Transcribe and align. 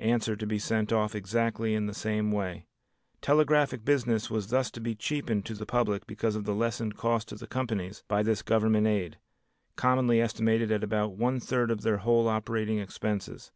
Answer 0.00 0.34
to 0.34 0.44
be 0.44 0.58
sent 0.58 0.92
off 0.92 1.14
exactly 1.14 1.72
in 1.76 1.86
the 1.86 1.94
same 1.94 2.32
way. 2.32 2.66
Telegraphic 3.20 3.84
business 3.84 4.28
was 4.28 4.48
thus 4.48 4.72
to 4.72 4.80
be 4.80 4.96
cheapened 4.96 5.46
to 5.46 5.54
the 5.54 5.66
public 5.66 6.04
because 6.04 6.34
of 6.34 6.42
the 6.42 6.52
lessened 6.56 6.96
cost 6.96 7.28
to 7.28 7.36
the 7.36 7.46
companies 7.46 8.02
by 8.08 8.24
this 8.24 8.42
Government 8.42 8.88
aid, 8.88 9.18
commonly 9.76 10.20
estimated 10.20 10.72
at 10.72 10.82
about 10.82 11.12
one 11.16 11.38
third 11.38 11.70
of 11.70 11.82
their 11.82 11.98
whole 11.98 12.26
operating 12.26 12.80
expenses. 12.80 13.52